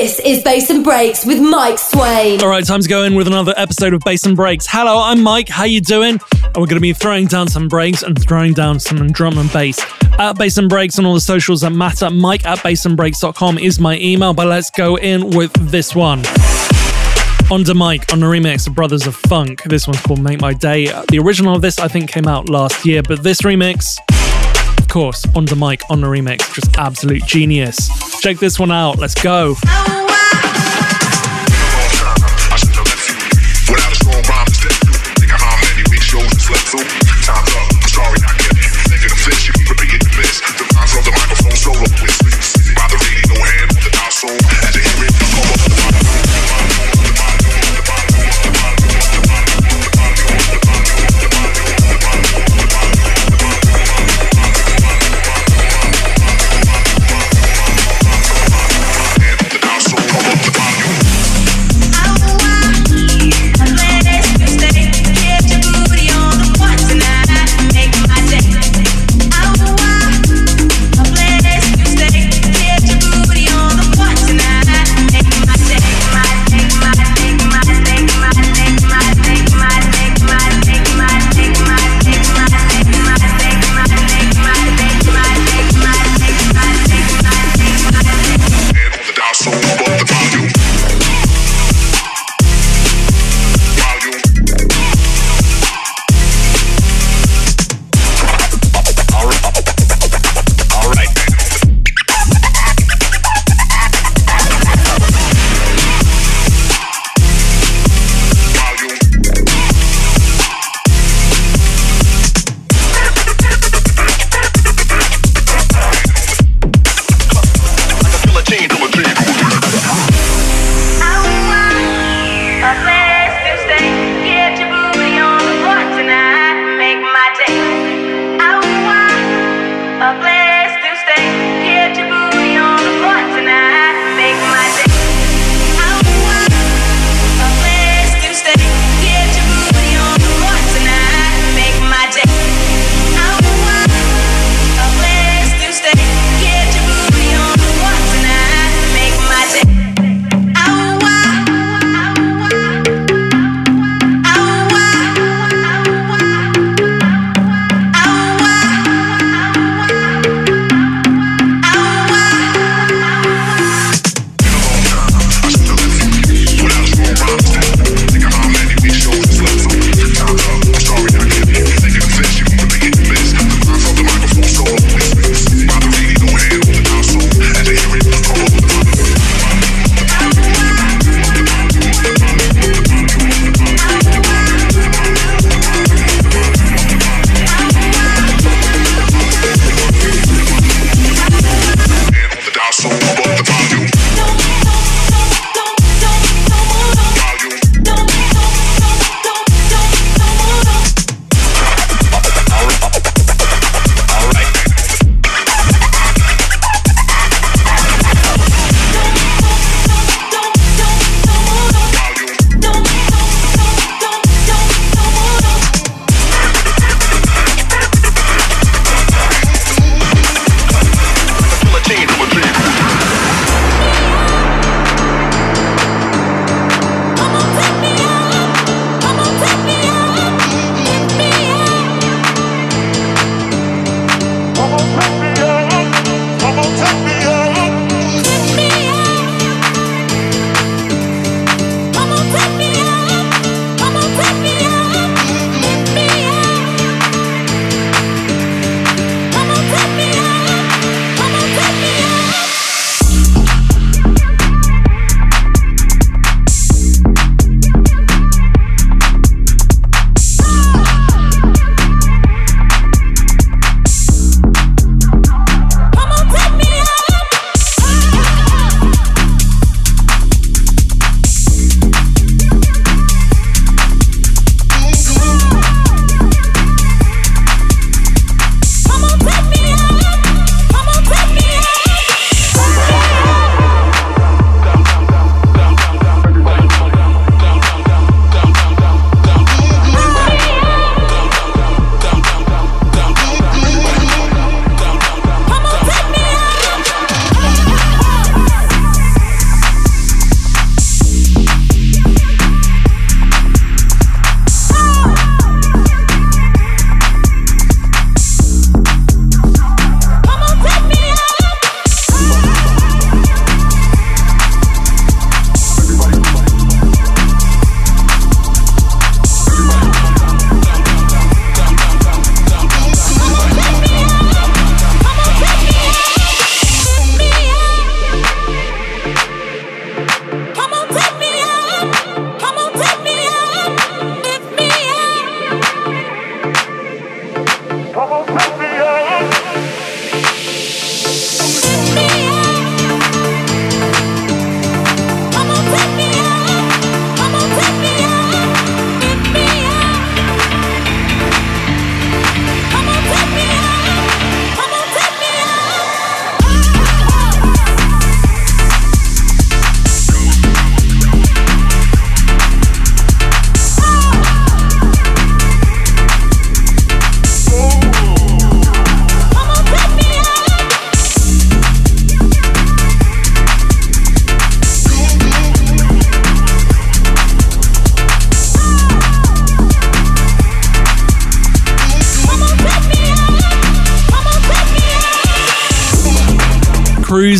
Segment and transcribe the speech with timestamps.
[0.00, 2.40] This is Bass and Breaks with Mike Swain.
[2.40, 4.66] All right, time to go in with another episode of Bass and Breaks.
[4.66, 5.50] Hello, I'm Mike.
[5.50, 6.18] How you doing?
[6.42, 9.52] And we're going to be throwing down some breaks and throwing down some drum and
[9.52, 9.78] bass.
[10.18, 13.98] At Bass and Breaks on all the socials that matter, Mike at bassandbreaks.com is my
[13.98, 14.32] email.
[14.32, 16.22] But let's go in with this one.
[17.50, 19.64] Ondamike on the remix of Brothers of Funk.
[19.64, 20.86] This one's called Make My Day.
[21.10, 23.98] The original of this, I think, came out last year, but this remix,
[24.90, 27.88] course, Ondamike on the remix, just absolute genius.
[28.20, 28.98] Check this one out.
[28.98, 29.54] Let's go.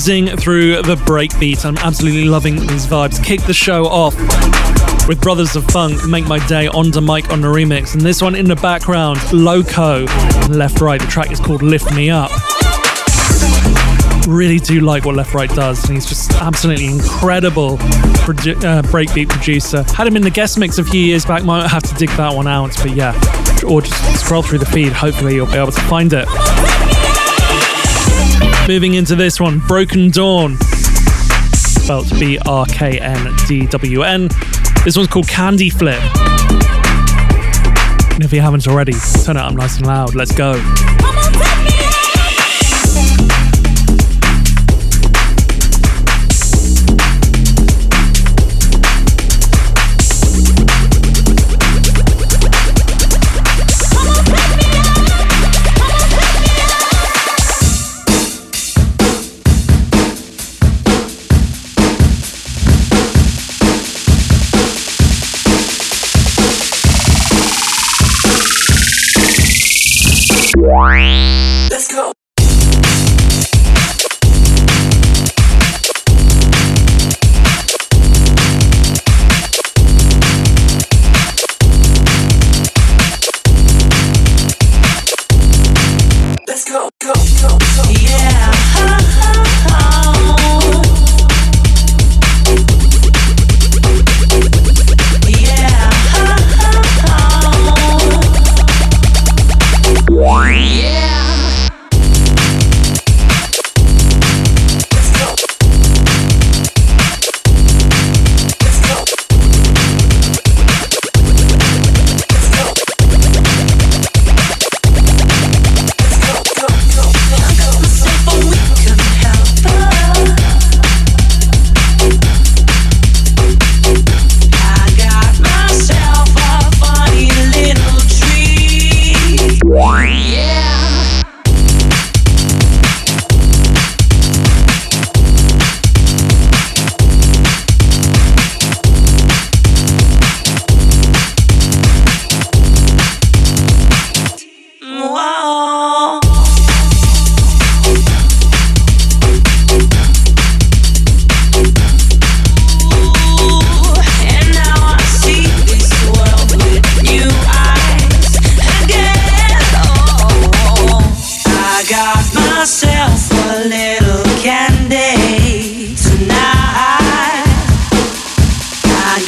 [0.01, 1.63] Cruising through the breakbeat.
[1.67, 3.23] I'm absolutely loving these vibes.
[3.23, 4.17] Kick the show off
[5.07, 7.93] with Brothers of Funk, Make My Day, Ondamike on the remix.
[7.93, 10.07] And this one in the background, Loco,
[10.49, 10.99] left right.
[10.99, 12.31] The track is called Lift Me Up.
[14.27, 17.77] Really do like what Left Right does, and he's just absolutely incredible
[18.25, 19.83] produ- uh, breakbeat producer.
[19.83, 22.35] Had him in the guest mix a few years back, might have to dig that
[22.35, 23.13] one out, but yeah,
[23.69, 24.95] or just scroll through the feed.
[24.95, 26.27] Hopefully, you'll be able to find it.
[28.71, 30.57] Moving into this one, Broken Dawn,
[31.55, 34.29] spelled B R K N D W N.
[34.85, 36.01] This one's called Candy Flip.
[38.15, 38.93] And if you haven't already,
[39.25, 40.15] turn it up nice and loud.
[40.15, 40.53] Let's go.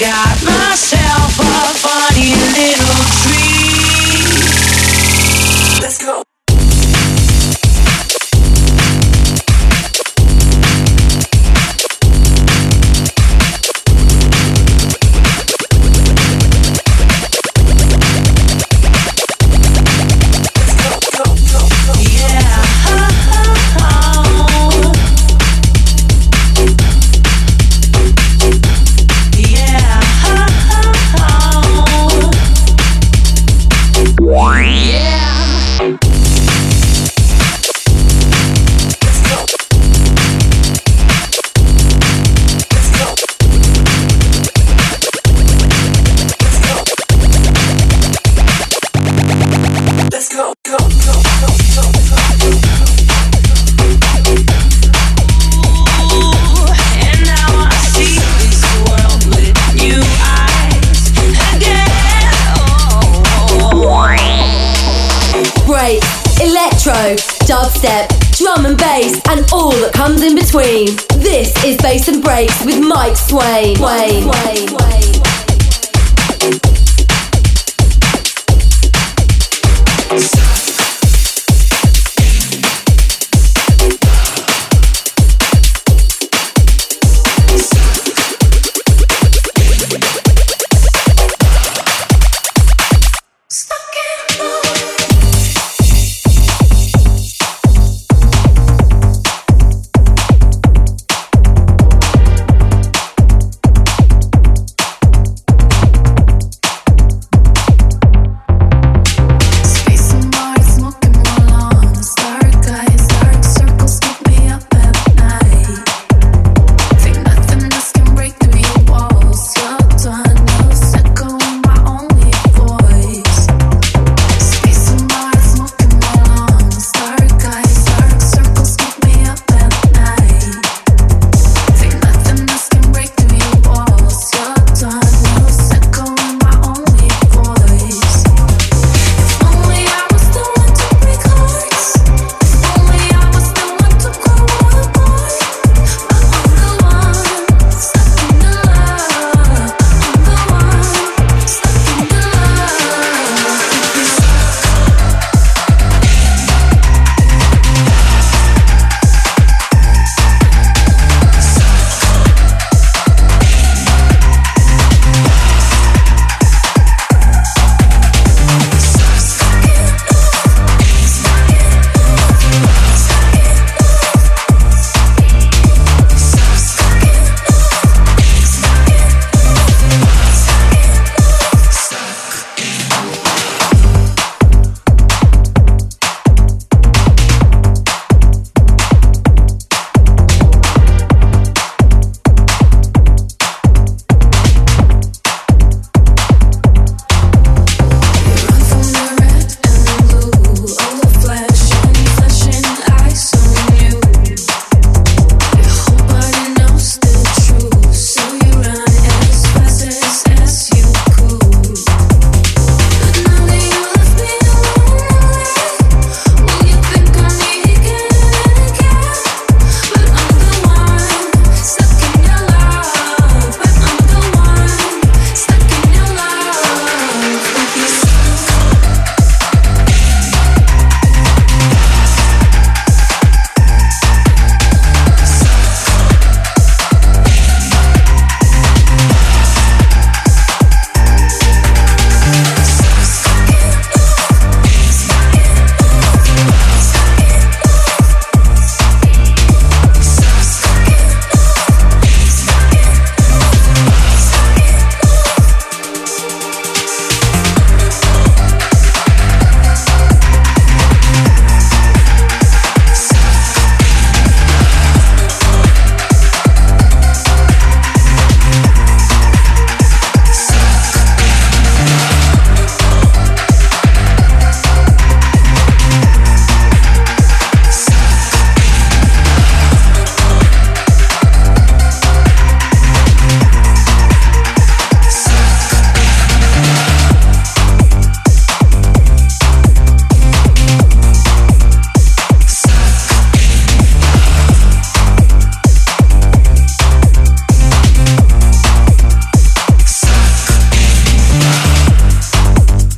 [0.03, 0.43] Sway.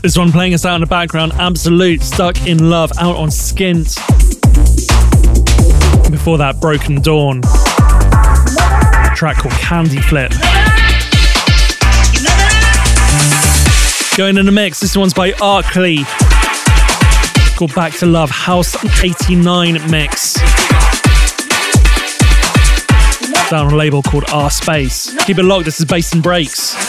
[0.05, 3.95] This one playing us out in the background, Absolute, Stuck in Love, out on Skint.
[6.11, 7.39] Before that, Broken Dawn.
[7.43, 10.31] A track called Candy Flip.
[14.15, 16.05] Going in the mix, this one's by Arkley.
[17.57, 20.35] Called Back to Love, House 89 mix.
[23.49, 25.17] Down on a label called R Space.
[25.25, 26.84] Keep it locked, this is Bass and Breaks.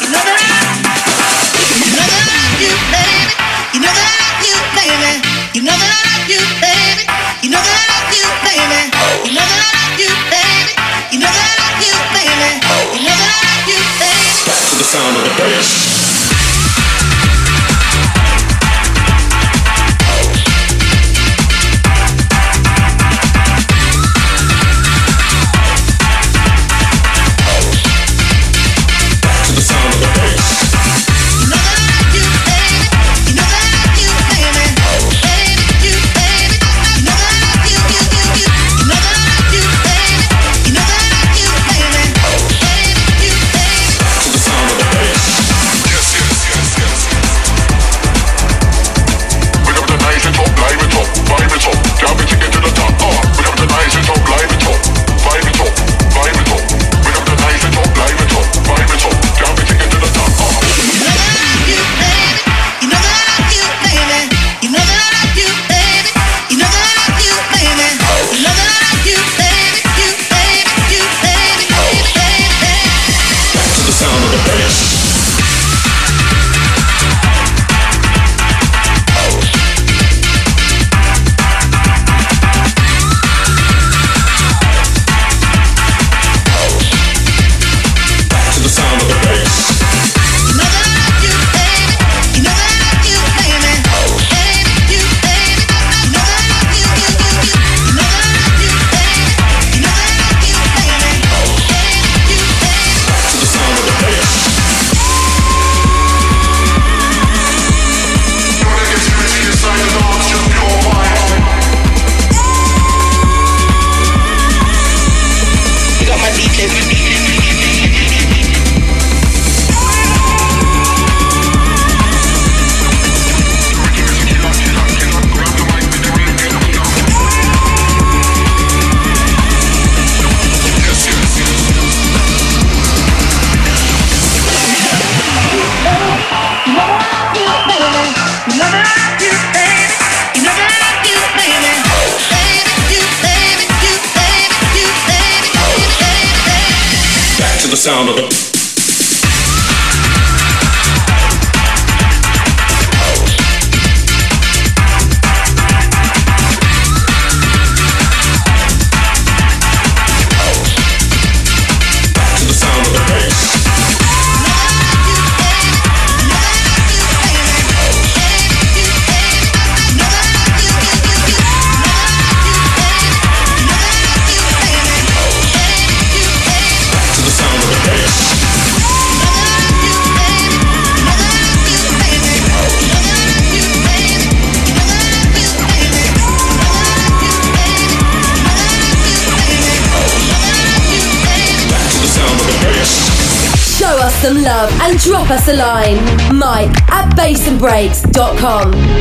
[195.05, 195.97] Drop us a line.
[196.35, 198.94] Mike at bassandbreaks.com.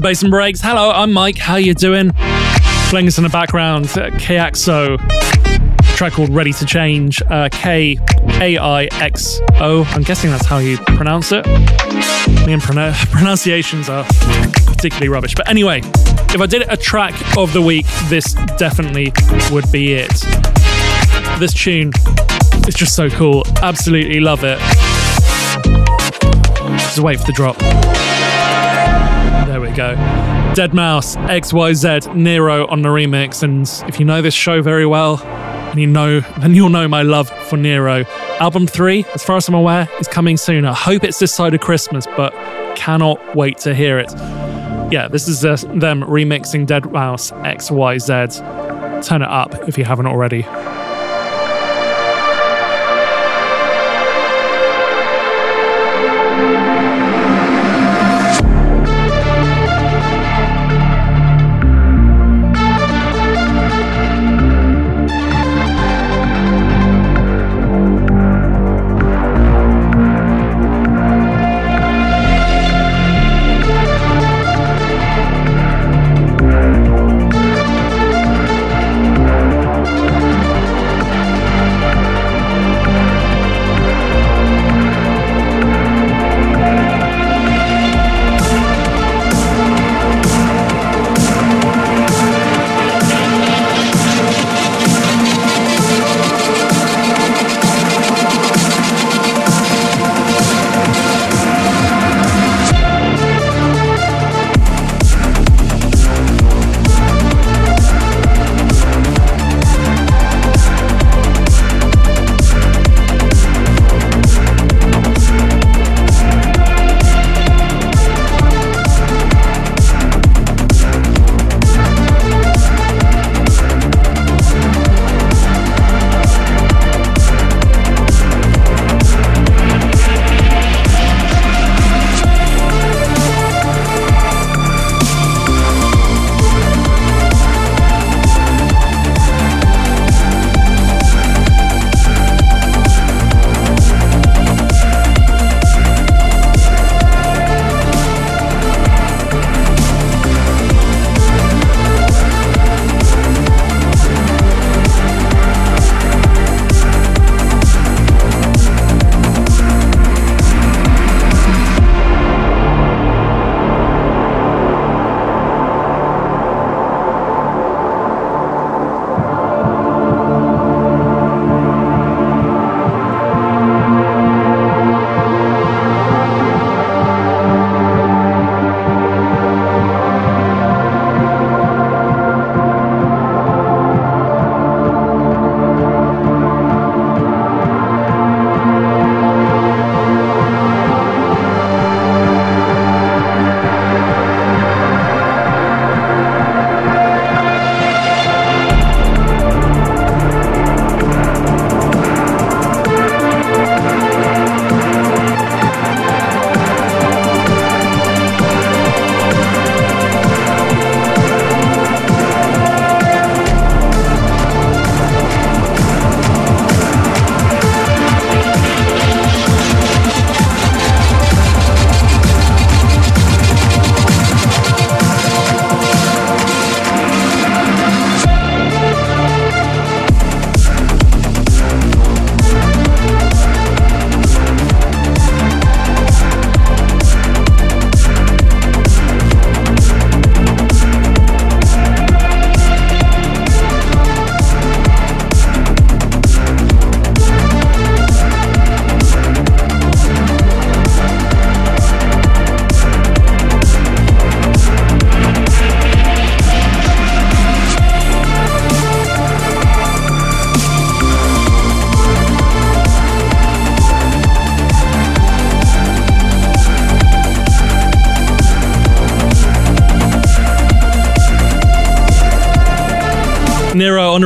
[0.00, 0.60] Bass and Breaks.
[0.60, 1.38] Hello, I'm Mike.
[1.38, 2.12] How you doing?
[2.88, 4.98] Playing us in the background, uh, KAIXO,
[5.96, 7.22] track called Ready to Change.
[7.22, 7.98] Uh, K
[8.40, 9.84] A I X O.
[9.94, 11.46] I'm guessing that's how you pronounce it.
[12.46, 14.04] Me and pron- pronunciations are
[14.66, 15.34] particularly rubbish.
[15.34, 19.12] But anyway, if I did a track of the week, this definitely
[19.50, 20.12] would be it.
[21.38, 21.92] This tune
[22.66, 23.44] is just so cool.
[23.62, 24.58] Absolutely love it.
[26.78, 27.56] Just wait for the drop.
[29.74, 29.94] Go.
[30.54, 33.42] deadmau5, XYZ, Nero on the remix.
[33.42, 37.02] And if you know this show very well, and you know, then you'll know my
[37.02, 38.04] love for Nero.
[38.38, 40.64] Album three, as far as I'm aware, is coming soon.
[40.64, 42.32] I hope it's this side of Christmas, but
[42.76, 44.12] cannot wait to hear it.
[44.92, 49.04] Yeah, this is uh, them remixing deadmau5 XYZ.
[49.04, 50.42] Turn it up if you haven't already.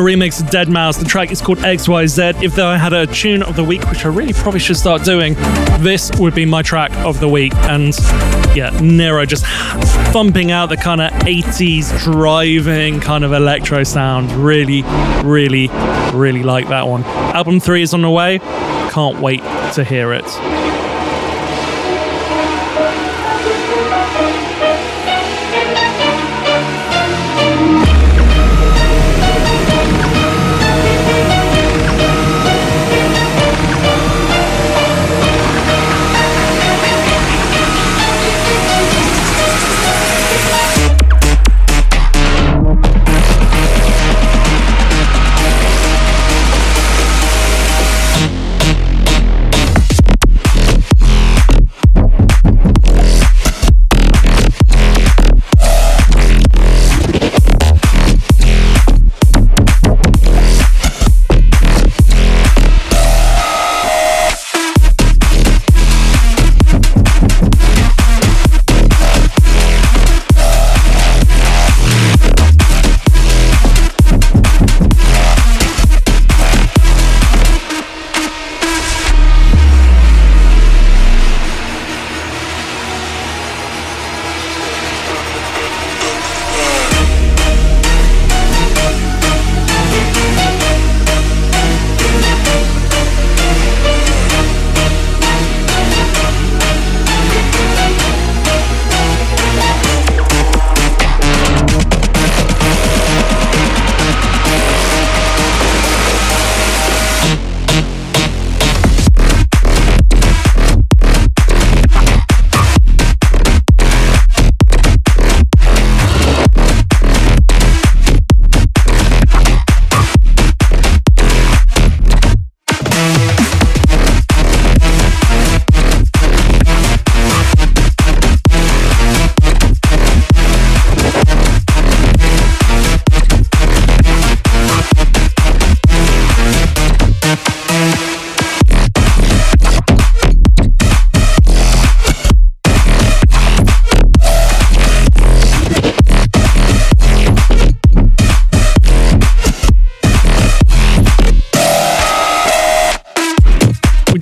[0.09, 1.01] Remix of deadmau5.
[1.01, 2.43] The track is called XYZ.
[2.43, 5.35] If I had a tune of the week, which I really probably should start doing,
[5.81, 7.55] this would be my track of the week.
[7.57, 7.95] And
[8.57, 9.45] yeah, Nero just
[10.15, 14.33] thumping out the kind of 80s driving kind of electro sound.
[14.33, 14.83] Really,
[15.23, 15.69] really,
[16.15, 17.05] really like that one.
[17.05, 18.39] Album three is on the way.
[18.91, 19.43] Can't wait
[19.75, 20.25] to hear it.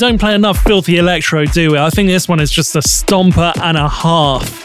[0.08, 1.78] Don't play enough filthy electro, do we?
[1.78, 4.64] I think this one is just a stomper and a half.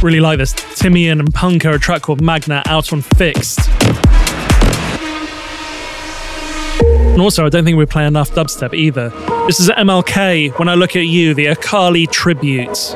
[0.00, 0.52] Really like this.
[0.52, 3.58] Timian and Punker, a track called Magna, out on Fixed.
[6.80, 9.08] And also, I don't think we play enough dubstep either.
[9.48, 12.94] This is MLK, When I Look at You, the Akali tribute.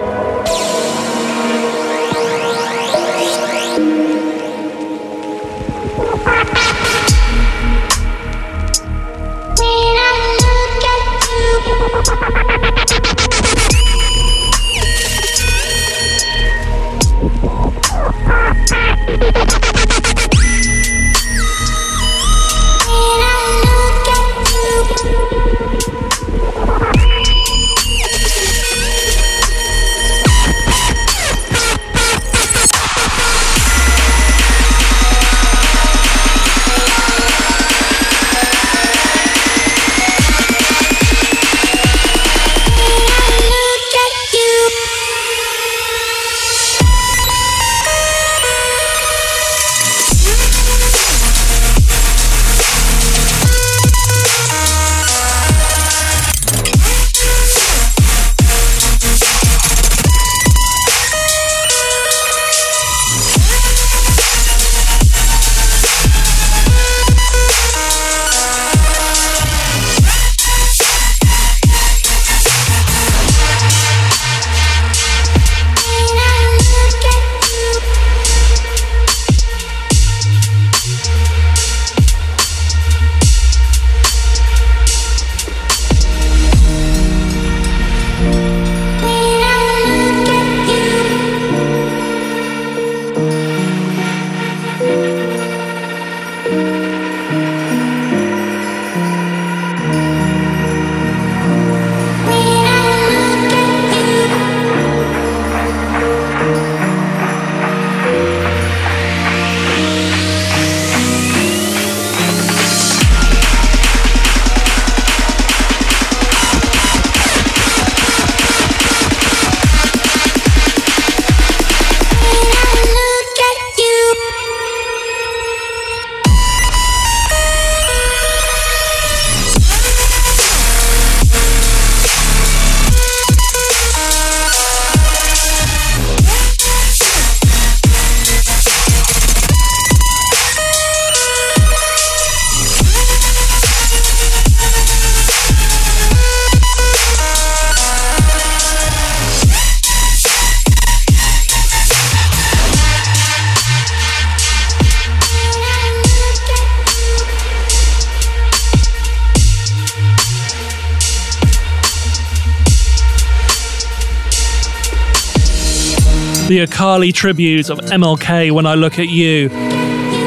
[166.59, 169.49] The Akali tribute of MLK When I Look at You,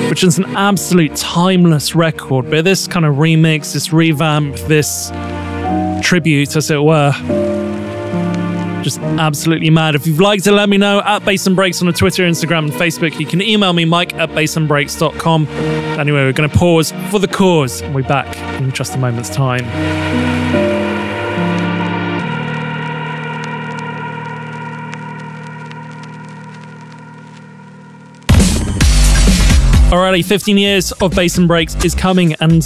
[0.10, 2.50] which is an absolute timeless record.
[2.50, 5.12] But this kind of remix, this revamp, this
[6.02, 7.12] tribute, as it were,
[8.82, 9.96] just absolutely mad.
[9.96, 12.72] If you've liked it, let me know at Bass and Breaks on the Twitter, Instagram,
[12.72, 13.20] and Facebook.
[13.20, 15.48] You can email me, mike at bassandbreaks.com.
[16.00, 17.82] Anyway, we're going to pause for the cause.
[17.82, 20.71] And We'll be back in just a moment's time.
[29.92, 32.64] Alrighty, 15 years of Bass and Breaks is coming, and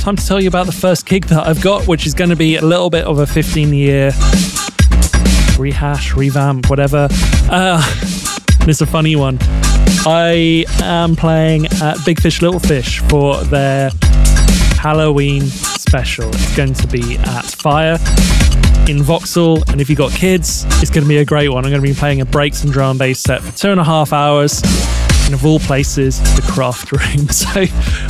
[0.00, 2.34] time to tell you about the first gig that I've got, which is going to
[2.34, 4.10] be a little bit of a 15 year
[5.56, 7.06] rehash, revamp, whatever.
[7.48, 7.80] Uh,
[8.62, 9.38] it's a funny one.
[10.04, 13.90] I am playing at Big Fish Little Fish for their
[14.76, 16.30] Halloween special.
[16.30, 17.96] It's going to be at Fire
[18.88, 21.64] in Vauxhall, and if you've got kids, it's going to be a great one.
[21.64, 23.84] I'm going to be playing a breaks and drum bass set for two and a
[23.84, 24.62] half hours
[25.26, 27.28] and of all places, the craft room.
[27.36, 27.60] So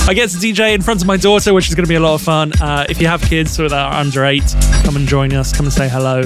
[0.09, 2.01] I get to DJ in front of my daughter, which is going to be a
[2.01, 2.53] lot of fun.
[2.61, 4.45] Uh, if you have kids that are under eight,
[4.85, 5.53] come and join us.
[5.53, 6.23] Come and say hello.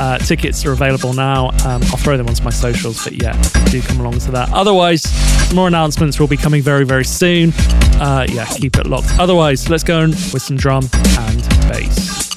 [0.00, 1.48] Uh, tickets are available now.
[1.64, 4.52] Um, I'll throw them onto my socials, but yeah, do come along to that.
[4.52, 5.04] Otherwise,
[5.52, 7.52] more announcements will be coming very, very soon.
[8.00, 9.08] Uh, yeah, keep it locked.
[9.18, 12.33] Otherwise, let's go with some drum and bass.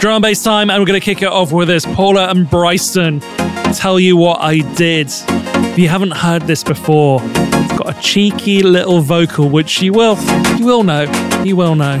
[0.00, 1.84] Drum bass time, and we're going to kick it off with this.
[1.84, 3.20] Paula and Bryson,
[3.74, 5.08] tell you what I did.
[5.10, 10.16] If you haven't heard this before, it's got a cheeky little vocal, which you will,
[10.56, 11.02] you will know,
[11.44, 11.98] you will know.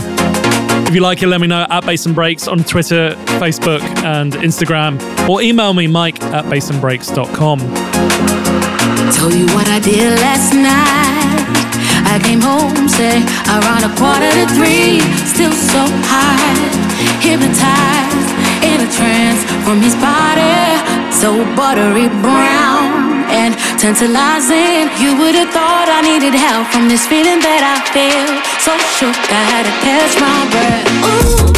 [0.88, 4.32] If you like it, let me know at Bass and Breaks on Twitter, Facebook, and
[4.32, 7.58] Instagram, or email me, Mike at bassandbreaks.com.
[9.12, 10.99] Tell you what I did last night.
[12.10, 14.98] I came home, say, around a quarter to three.
[15.30, 16.58] Still so high,
[17.22, 18.30] hypnotized
[18.66, 20.58] in a trance from his body.
[21.14, 24.90] So buttery brown and tantalizing.
[24.98, 28.26] You would have thought I needed help from this feeling that I feel.
[28.58, 31.46] So shook, I had to catch my breath.
[31.46, 31.49] Ooh.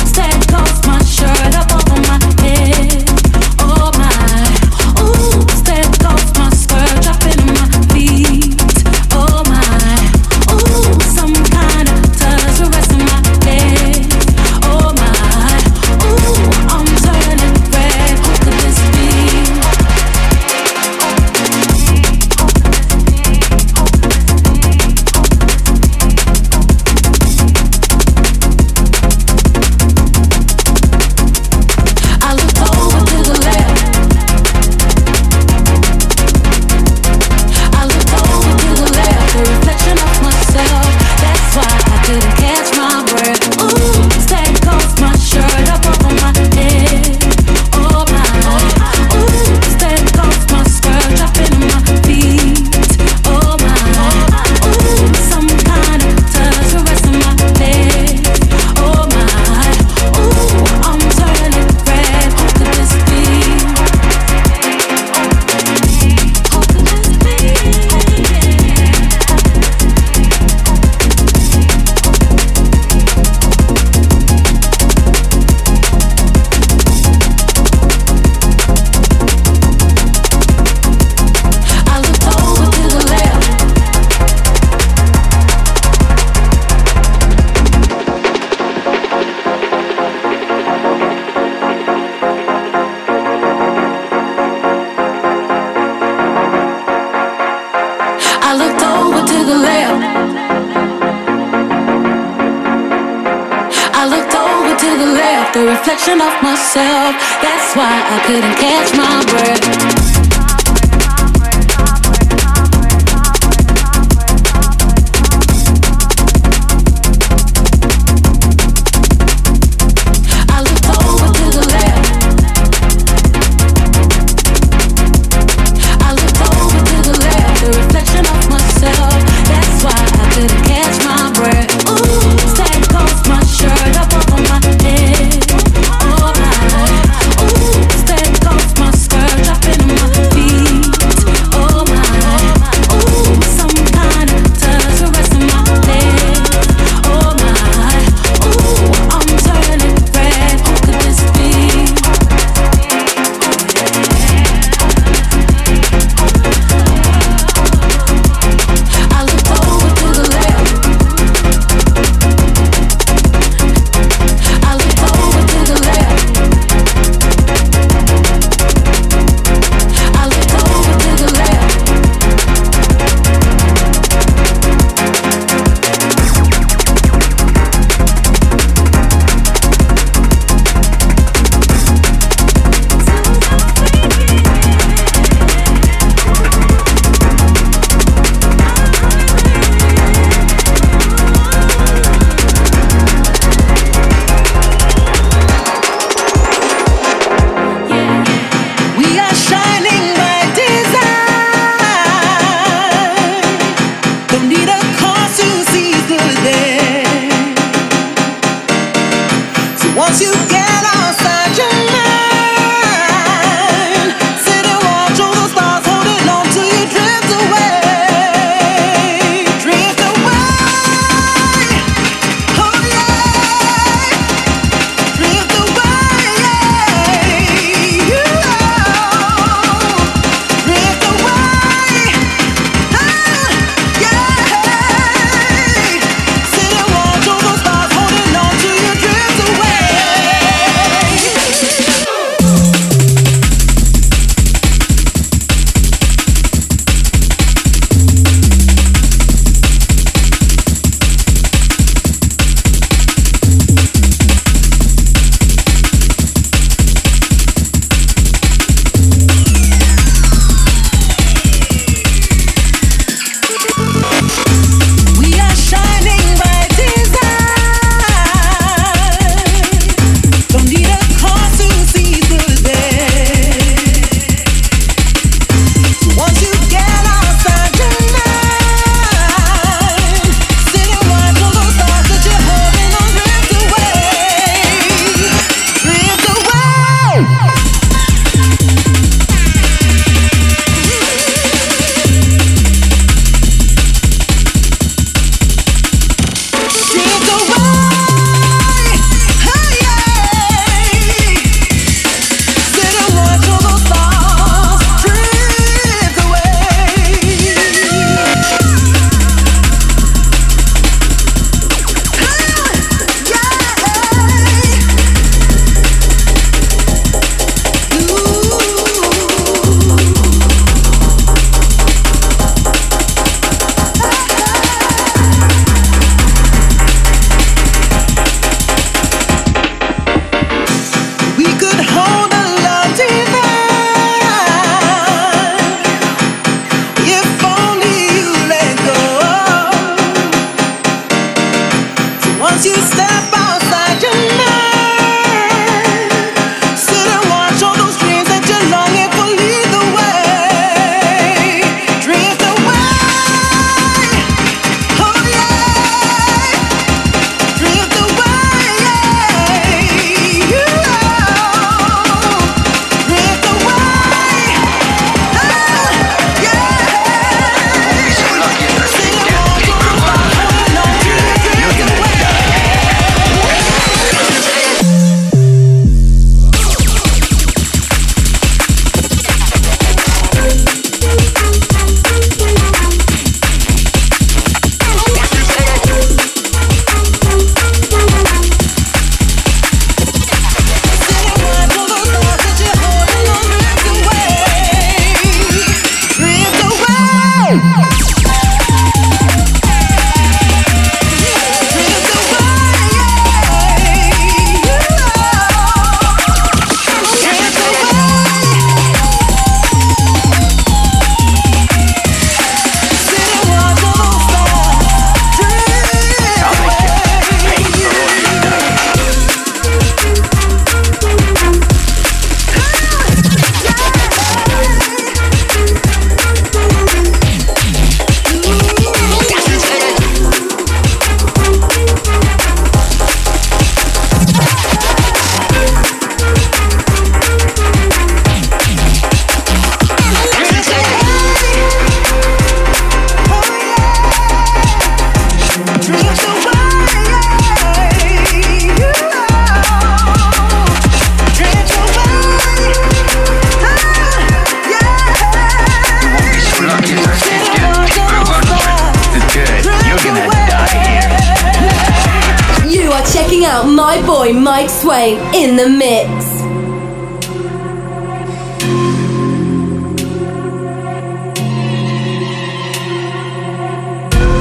[465.03, 466.07] Mike in the mix.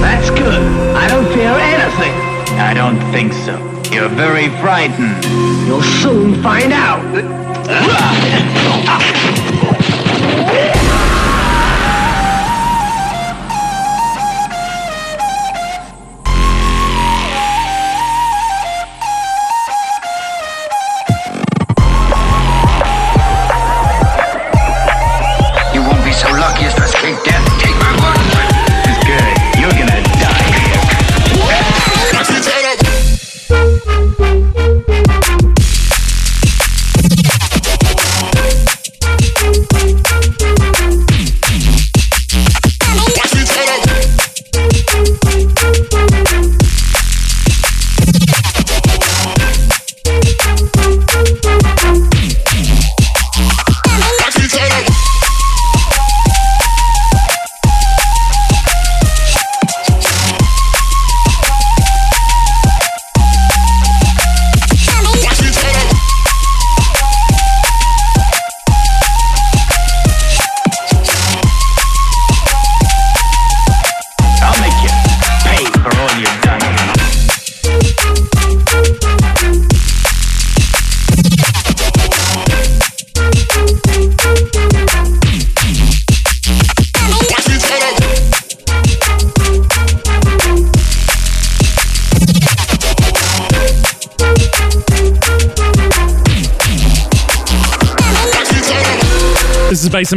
[0.01, 0.61] That's good.
[0.95, 2.13] I don't fear anything.
[2.59, 3.57] I don't think so.
[3.91, 5.25] You're very frightened.
[5.65, 7.01] You'll soon find out.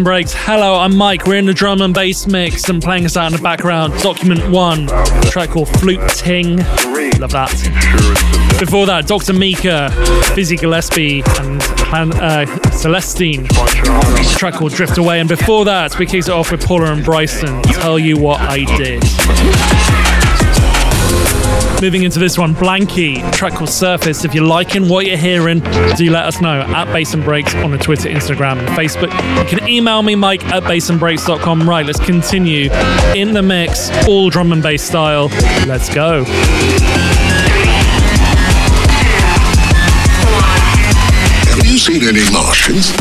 [0.05, 0.34] Breaks.
[0.34, 1.26] Hello, I'm Mike.
[1.26, 3.98] We're in the drum and bass mix and playing us out in the background.
[4.02, 4.86] Document One,
[5.30, 6.59] track called Flute Ting.
[6.59, 7.50] Love that.
[8.61, 9.32] Before that, Dr.
[9.32, 9.90] Mika,
[10.34, 11.62] Fizzy Gillespie, and
[12.14, 13.48] uh, Celestine.
[14.36, 15.20] Track called Drift Away.
[15.20, 17.62] And before that, we kicked it off with Paula and Bryson.
[17.62, 20.24] Tell you what I did.
[21.85, 24.24] Moving into this one, Blanke, track called Surface.
[24.24, 25.61] If you're liking what you're hearing,
[25.99, 29.12] do let us know at Bass and Breaks on the Twitter, Instagram, and Facebook.
[29.43, 31.68] You can email me, Mike at bassandbreaks.com.
[31.68, 32.70] Right, let's continue
[33.14, 35.26] in the mix, all drum and bass style.
[35.66, 36.24] Let's go.
[41.51, 42.93] Have you seen any Martians?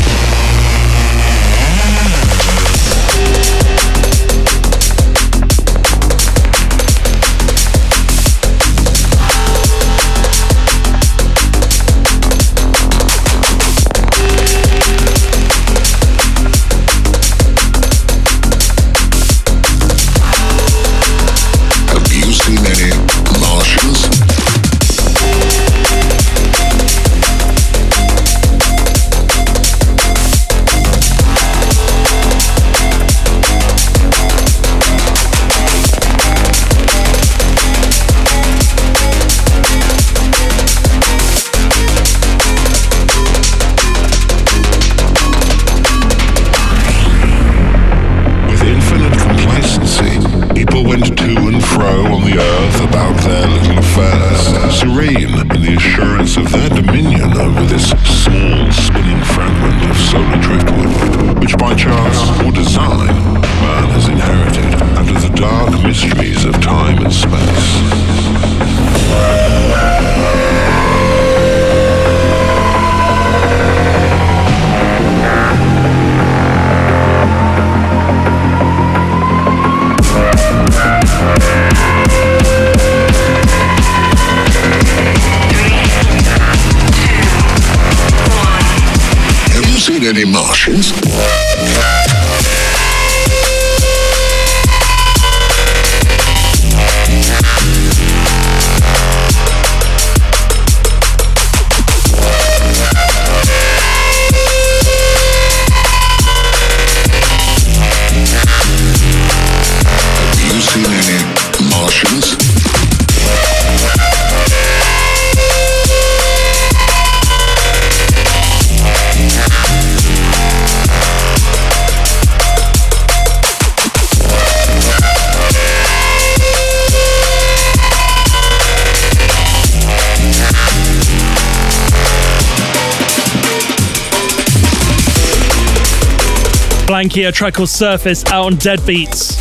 [137.04, 139.38] Blanke, a track called Surface out on Dead Beats.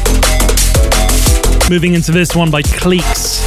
[1.69, 3.41] Moving into this one by Cleeks.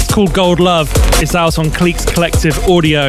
[0.00, 0.88] It's called Gold Love.
[1.20, 3.08] It's out on Cleeks Collective Audio,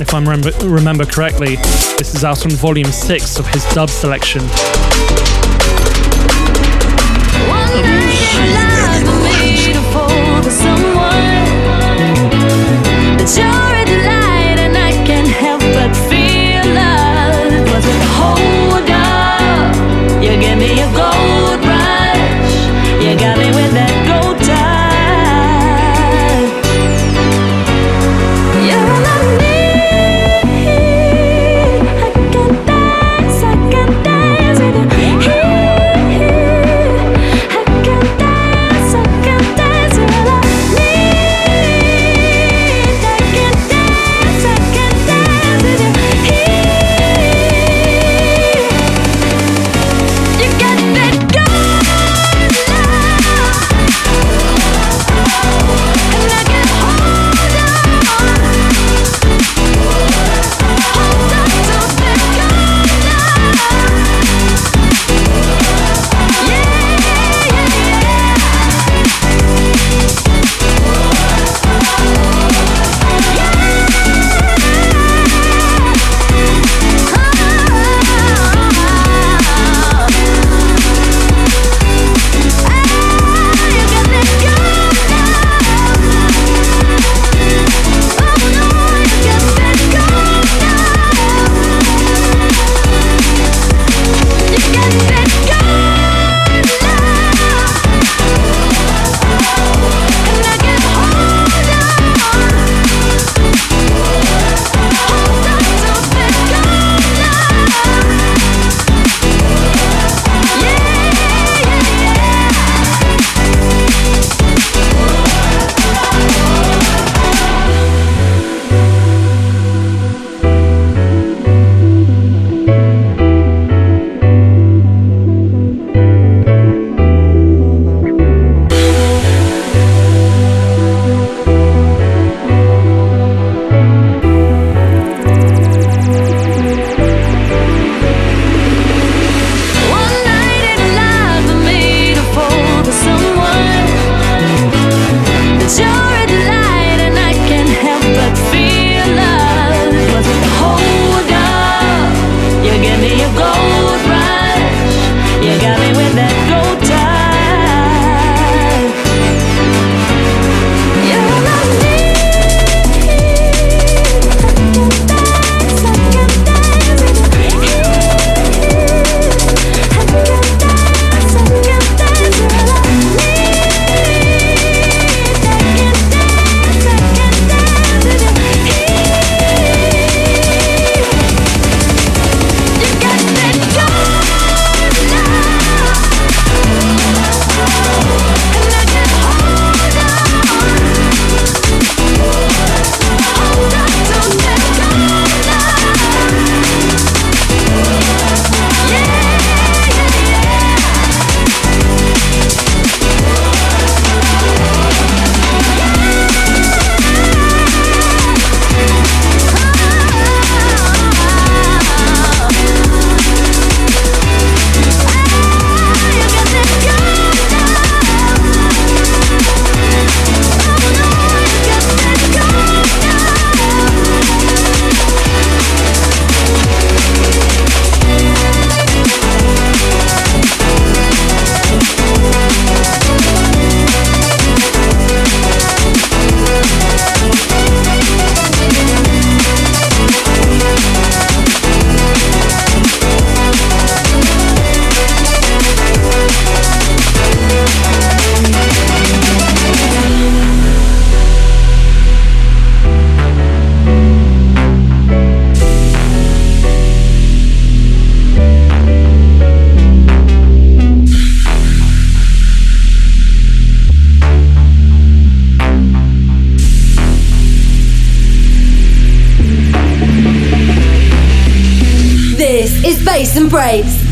[0.00, 1.54] if I remember, remember correctly.
[1.98, 4.42] This is out on volume 6 of his dub selection.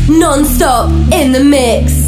[0.07, 2.02] Non-stop in the mix.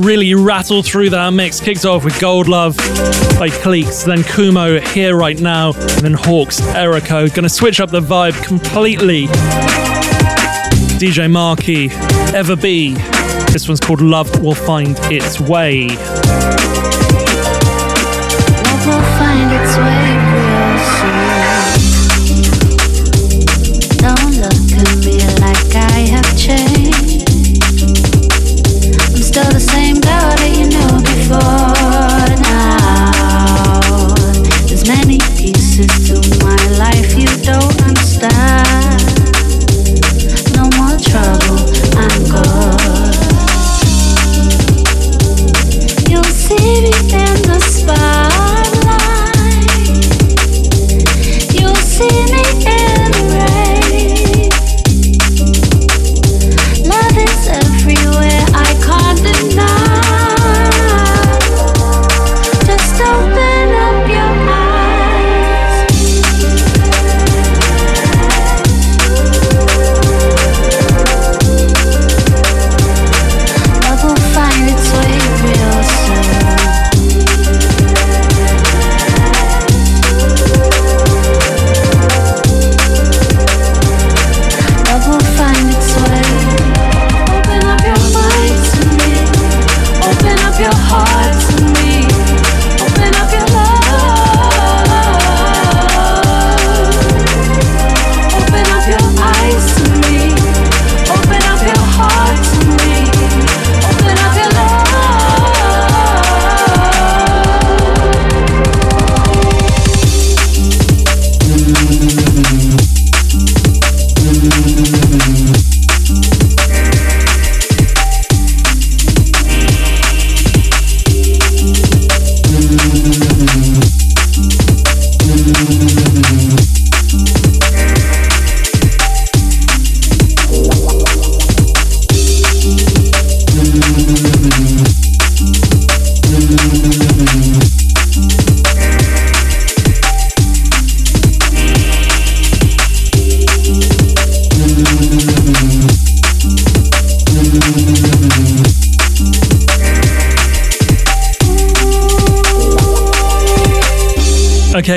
[0.00, 1.60] Really rattle through that mix.
[1.60, 2.76] Kicked off with Gold Love
[3.38, 7.32] by Cleeks, then Kumo here right now, and then Hawks Erico.
[7.34, 9.26] Gonna switch up the vibe completely.
[10.98, 11.90] DJ Marky,
[12.34, 12.94] Ever Be.
[13.52, 15.88] This one's called Love Will Find Its Way.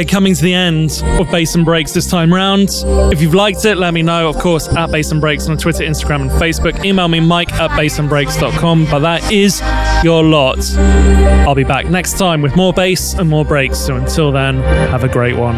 [0.06, 2.70] Coming to the end of Bass and Breaks this time round.
[3.14, 5.84] If you've liked it, let me know, of course, at Bass and Breaks on Twitter,
[5.84, 6.84] Instagram, and Facebook.
[6.84, 8.88] Email me, mike at bassandbreaks.com.
[8.90, 9.62] But that is
[10.04, 10.60] your lot.
[11.48, 13.80] I'll be back next time with more bass and more breaks.
[13.80, 15.58] So until then, have a great one.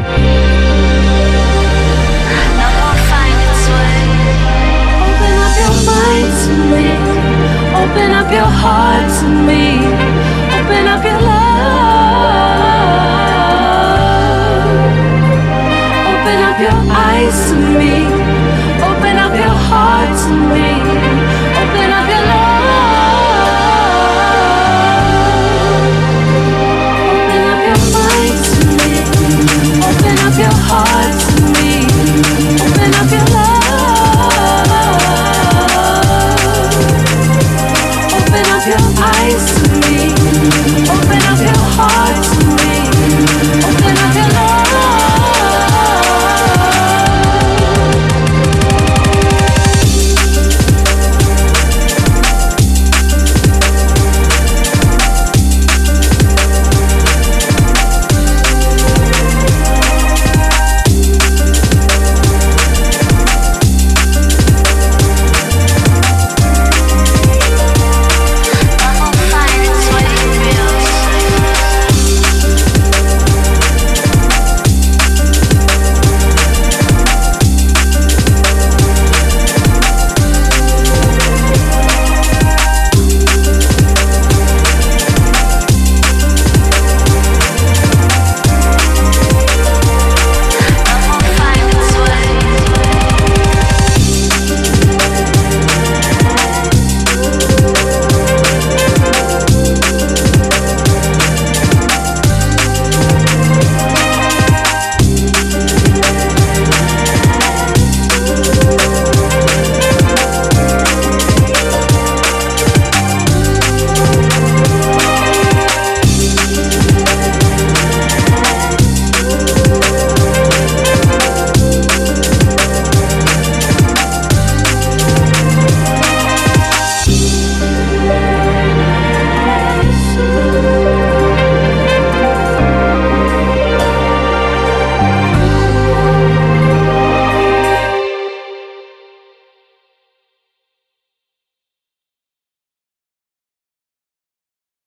[7.76, 9.73] Open up your heart to me.